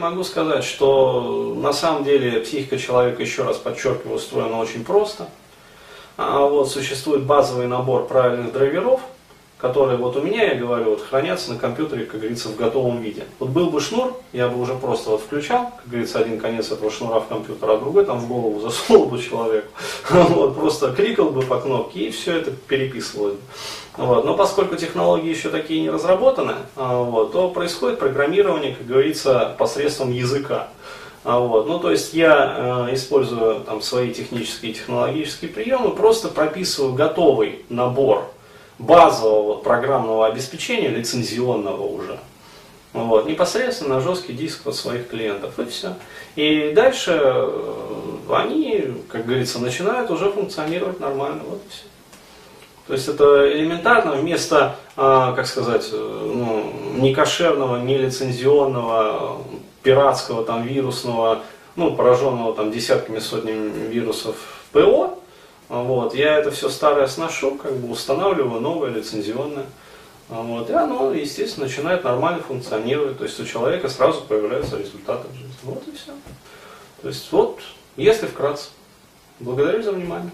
Могу 0.00 0.24
сказать, 0.24 0.64
что 0.64 1.54
на 1.58 1.74
самом 1.74 2.04
деле 2.04 2.40
психика 2.40 2.78
человека, 2.78 3.20
еще 3.20 3.42
раз 3.42 3.58
подчеркиваю, 3.58 4.16
устроена 4.16 4.58
очень 4.58 4.82
просто. 4.82 5.28
А 6.16 6.46
вот 6.46 6.70
существует 6.70 7.24
базовый 7.24 7.66
набор 7.66 8.06
правильных 8.06 8.50
драйверов, 8.50 9.02
которые 9.60 9.98
вот 9.98 10.16
у 10.16 10.22
меня, 10.22 10.52
я 10.52 10.54
говорю, 10.54 10.90
вот 10.90 11.02
хранятся 11.02 11.52
на 11.52 11.58
компьютере, 11.58 12.06
как 12.06 12.20
говорится, 12.20 12.48
в 12.48 12.56
готовом 12.56 13.00
виде. 13.00 13.24
Вот 13.38 13.50
был 13.50 13.70
бы 13.70 13.80
шнур, 13.80 14.16
я 14.32 14.48
бы 14.48 14.60
уже 14.60 14.74
просто 14.74 15.10
вот 15.10 15.20
включал, 15.20 15.72
как 15.76 15.86
говорится, 15.86 16.18
один 16.18 16.40
конец 16.40 16.70
этого 16.70 16.90
шнура 16.90 17.20
в 17.20 17.28
компьютер, 17.28 17.70
а 17.70 17.76
другой 17.76 18.06
там 18.06 18.18
в 18.18 18.28
голову 18.28 18.60
засунул 18.60 19.06
бы 19.06 19.20
человеку. 19.20 19.68
Вот, 20.10 20.56
просто 20.56 20.92
кликал 20.92 21.30
бы 21.30 21.42
по 21.42 21.60
кнопке 21.60 22.06
и 22.06 22.10
все 22.10 22.36
это 22.38 22.52
переписывалось. 22.52 23.36
Вот. 23.96 24.24
Но 24.24 24.34
поскольку 24.34 24.76
технологии 24.76 25.28
еще 25.28 25.50
такие 25.50 25.80
не 25.80 25.90
разработаны, 25.90 26.54
а, 26.76 27.02
вот, 27.02 27.32
то 27.32 27.48
происходит 27.50 27.98
программирование, 27.98 28.74
как 28.74 28.86
говорится, 28.86 29.54
посредством 29.58 30.12
языка. 30.12 30.68
А, 31.24 31.38
вот. 31.38 31.66
Ну, 31.66 31.78
то 31.78 31.90
есть 31.90 32.14
я 32.14 32.86
э, 32.88 32.94
использую 32.94 33.60
там, 33.60 33.82
свои 33.82 34.12
технические 34.12 34.72
и 34.72 34.74
технологические 34.74 35.50
приемы, 35.50 35.90
просто 35.90 36.28
прописываю 36.28 36.94
готовый 36.94 37.64
набор 37.68 38.30
базового 38.80 39.56
программного 39.56 40.26
обеспечения, 40.26 40.88
лицензионного 40.88 41.82
уже, 41.82 42.18
вот, 42.92 43.26
непосредственно 43.26 43.96
на 43.96 44.00
жесткий 44.00 44.32
диск 44.32 44.66
от 44.66 44.74
своих 44.74 45.08
клиентов, 45.08 45.58
и 45.58 45.66
все. 45.66 45.94
И 46.34 46.72
дальше 46.74 47.20
э, 47.22 47.50
они, 48.30 48.86
как 49.08 49.26
говорится, 49.26 49.60
начинают 49.60 50.10
уже 50.10 50.32
функционировать 50.32 50.98
нормально, 50.98 51.42
вот 51.46 51.62
и 51.66 51.70
все. 51.70 51.84
То 52.86 52.94
есть 52.94 53.06
это 53.06 53.52
элементарно, 53.52 54.12
вместо, 54.12 54.76
а, 54.96 55.32
как 55.32 55.46
сказать, 55.46 55.90
э, 55.92 56.32
ну, 56.34 56.72
некошерного, 56.96 57.76
нелицензионного, 57.76 59.42
пиратского, 59.82 60.44
там, 60.44 60.62
вирусного, 60.64 61.42
ну, 61.76 61.94
пораженного 61.94 62.54
там 62.54 62.72
десятками, 62.72 63.18
сотнями 63.18 63.88
вирусов 63.88 64.36
ПО, 64.72 65.09
вот, 65.70 66.16
я 66.16 66.36
это 66.36 66.50
все 66.50 66.68
старое 66.68 67.06
сношу, 67.06 67.54
как 67.54 67.76
бы 67.76 67.92
устанавливаю 67.92 68.60
новое 68.60 68.90
лицензионное. 68.90 69.66
Вот, 70.28 70.68
и 70.68 70.72
оно, 70.72 71.12
естественно, 71.12 71.66
начинает 71.66 72.02
нормально 72.02 72.42
функционировать. 72.42 73.18
То 73.18 73.24
есть 73.24 73.38
у 73.38 73.44
человека 73.44 73.88
сразу 73.88 74.20
появляются 74.22 74.76
результаты 74.76 75.28
в 75.28 75.34
жизни. 75.34 75.54
Вот 75.62 75.86
и 75.86 75.92
все. 75.92 76.12
То 77.02 77.08
есть 77.08 77.30
вот, 77.30 77.60
если 77.96 78.26
вкратце. 78.26 78.70
Благодарю 79.38 79.82
за 79.82 79.92
внимание. 79.92 80.30